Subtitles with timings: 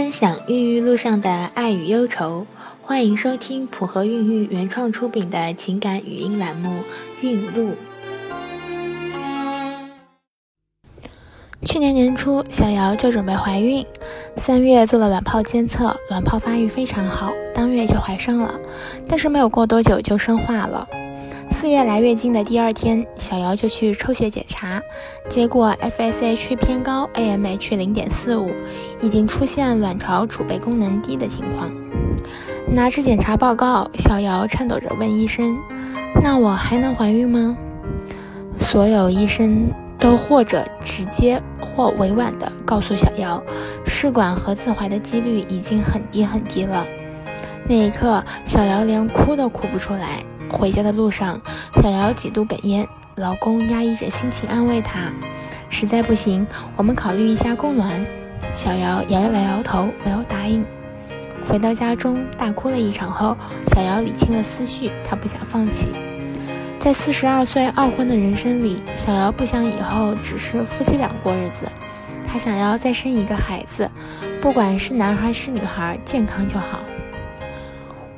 [0.00, 2.46] 分享孕育路上的爱与忧愁，
[2.80, 6.70] 欢迎收听普和孕育原创出品的情感语音栏目
[7.20, 7.72] 《孕路》。
[11.66, 13.84] 去年年初，小瑶就准备怀孕，
[14.38, 18.58] 三月做了卵泡监测，卵泡发育非常好，当月就怀上了，
[19.06, 20.88] 但是没有过多久就生化了。
[21.52, 24.80] 四月来月经的第二天，小瑶就去抽血检查，
[25.28, 28.50] 结果 FSH 偏高，AMH 零点四五，
[29.02, 31.70] 已经出现卵巢储备功能低的情况。
[32.66, 35.58] 拿着检查报告，小瑶颤抖着问医生
[36.22, 37.56] ：“那我还能怀孕吗？”
[38.58, 43.42] 所有医生都或者直接或委婉地告诉小瑶，
[43.84, 46.86] 试管和自怀的几率已经很低很低了。
[47.68, 50.18] 那一刻，小瑶连哭都哭不出来。
[50.50, 51.40] 回家的路上，
[51.82, 55.10] 小瑶几度哽咽，老公压抑着心情安慰她
[55.70, 56.46] ：“实在不行，
[56.76, 58.04] 我们考虑一下供暖。”
[58.54, 60.64] 小瑶摇了摇头，没有答应。
[61.48, 63.36] 回到家中，大哭了一场后，
[63.68, 65.88] 小瑶理清了思绪，她不想放弃。
[66.78, 71.70] 在四十二岁二婚的人生里，小瑶不想以后只是夫妻俩过日子，
[72.26, 73.90] 她想要再生一个孩子，
[74.40, 76.80] 不管是男孩是女孩，健康就好。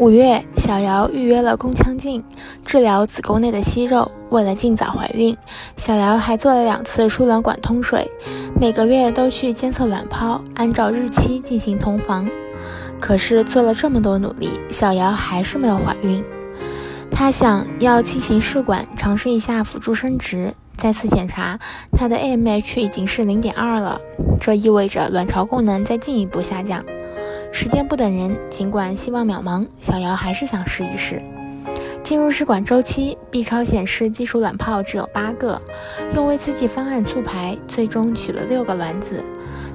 [0.00, 2.24] 五月，小瑶预约了宫腔镜，
[2.64, 4.10] 治疗子宫内的息肉。
[4.30, 5.36] 为了尽早怀孕，
[5.76, 8.10] 小瑶还做了两次输卵管通水，
[8.58, 12.26] 每个月都去监测卵泡，按照日期进行同房。
[12.98, 16.24] 可是做了这么多努力，小瑶还是没有怀孕。
[17.10, 20.54] 她想要进行试管，尝试一下辅助生殖。
[20.78, 21.58] 再次检查，
[21.92, 24.00] 她的 AMH 已经是零点二了，
[24.40, 26.82] 这意味着卵巢功能在进一步下降。
[27.52, 31.22] 时间不等人，尽管希望渺茫，小瑶还是想试一试。
[32.02, 35.60] 进入试管周期，B 超显示基础卵泡只有八个，
[36.14, 39.22] 用微刺激方案促排，最终取了六个卵子。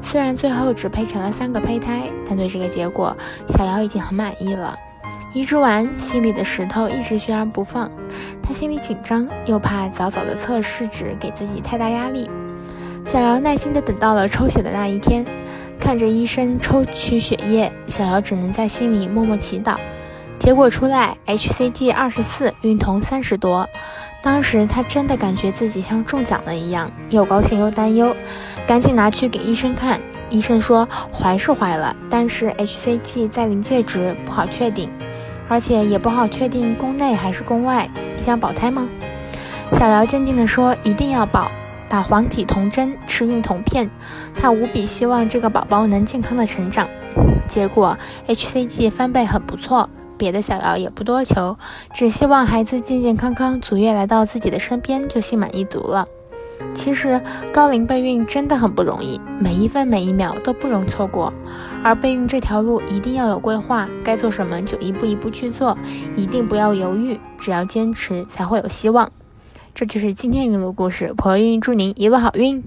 [0.02, 3.16] 虽然最后只配成了三个胚胎，但对这个结果，
[3.50, 4.76] 小瑶已经很满意了。
[5.34, 7.92] 移植完，心里的石头一直悬而不放，
[8.42, 12.30] 她心里紧张，又怕早早的测试纸给自己太大压力。
[13.06, 15.26] 小瑶耐心地等到了抽血的那一天。
[15.86, 19.78] 看着医生抽取血液，小瑶只能在心里默默祈祷。
[20.40, 23.70] 结果出来，hCG 二十四，孕酮三十多。
[24.24, 28.16] 当时她真的感觉自己像中奖了一样，又高兴又担忧，
[28.66, 30.02] 赶紧拿去给医生看。
[30.32, 34.90] 医生说怀是怀了，但是 hCG 在临界值，不好确定，
[35.48, 37.88] 而且也不好确定宫内还是宫外。
[38.18, 38.90] 你想保胎吗？
[39.74, 41.52] 小瑶坚定地说一定要保。
[41.90, 43.90] 打黄体酮针，吃孕酮片，
[44.36, 46.88] 她无比希望这个宝宝能健康的成长。
[47.48, 47.98] 结果
[48.28, 51.58] hCG 翻倍很不错，别的小瑶也不多求，
[51.94, 56.08] 只希望孩子健健康康，足月来到自己的身边就心满意足了。
[56.74, 57.22] 其实
[57.54, 61.32] 高龄备孕真的很不容易，每一分每一秒都不容错过。
[61.84, 65.78] 而备孕这条路一定要有规划，该做什么就一步一步去做，
[66.16, 69.12] 一定不要犹豫，只要坚持才会有希望。
[69.76, 72.64] 这就是今天孕路故事，婆运祝您一路好运。